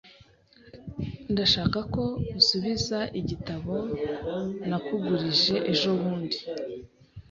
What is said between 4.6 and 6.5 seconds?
nakugurije ejobundi.